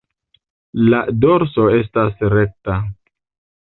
[0.93, 2.83] La dorso estas rekta.